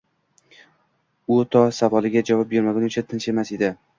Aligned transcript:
U 1.35 1.37
to 1.55 1.61
savoliga 1.81 2.25
javob 2.31 2.57
olmagunicha 2.61 3.07
tinchimas 3.13 3.55
edi. 3.59 3.73